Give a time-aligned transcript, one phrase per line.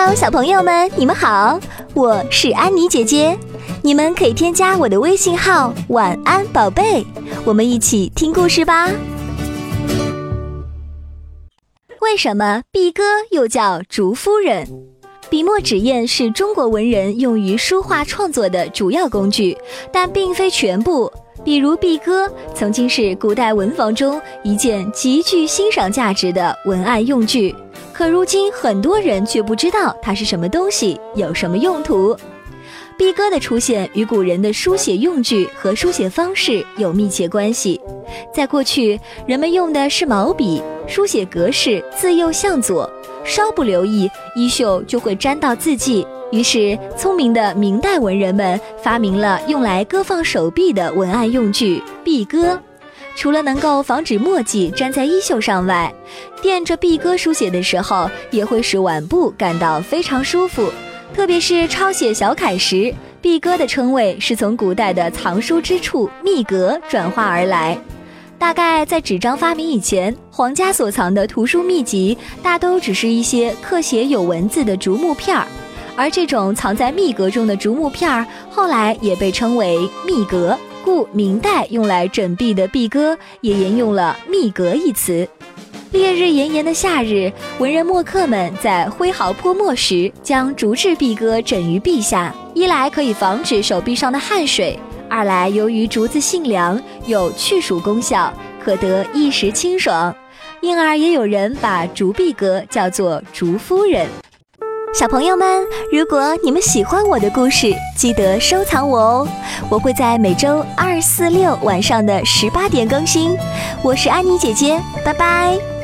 [0.00, 1.58] Hello，小朋友们，你们好，
[1.92, 3.36] 我是安妮姐姐。
[3.82, 7.04] 你们可以添加我的微信号“晚安宝贝”，
[7.44, 8.88] 我们一起听故事吧。
[12.00, 14.68] 为什么毕哥又叫竹夫人？
[15.28, 19.58] 笔墨纸砚是中国文人用于书画创作的主要工具，
[19.92, 21.12] 但并非全部。
[21.44, 27.52] 比如毕哥曾经是古代文房中一件极具欣赏价值的文案用具，
[27.98, 32.16] 可如今很多人却不知道它是什么东西，有什么用途。
[32.96, 37.80] 碧歌的出现与古人的书写用具和书写方式有密切关系。
[38.32, 42.88] 在过去，人们用的是毛笔，书写格式自右向左，
[43.24, 46.06] 稍不留意，衣袖就会沾到字迹。
[46.30, 52.62] 于是，聪明的明代文人们发明了用来搁放手臂的文案用具——壁鸽。
[53.18, 55.92] 除了能够防止墨迹粘在衣袖上外，
[56.40, 60.70] 垫着壁鸽书写的时候，也会使腕部感到非常舒服。
[61.12, 67.76] 特别是抄写小楷时，壁鸽的称谓是从古代的藏书之处密阁转化而来。
[68.38, 75.44] 大概在纸张发明以前，皇家所藏的图书秘籍大都只是一些刻写有文字的竹木片儿。
[75.96, 79.76] 而这种藏在密阁中的竹木片儿，后来也被称为
[80.06, 80.56] 密阁，
[80.88, 85.28] 故明代用来枕壁的壁鸽也沿用了密阁一词。
[85.92, 94.78] 烈日炎炎的夏日，文人墨客们在挥毫泼墨时，将竹制壁鸽枕于壁下，一来可以防止手臂上的汗水，
[95.10, 98.32] 二来由于竹子性凉，有去暑功效，
[98.64, 100.16] 可得一时清爽，
[100.62, 104.08] 因而也有人把竹壁鸽叫做竹夫人。
[104.94, 109.28] 小朋友们，如果你们喜欢我的故事，记得收藏我哦！
[109.70, 113.36] 我会在每周二、四、六晚上的十八点更新。
[113.82, 115.77] 我是安妮姐姐，拜拜。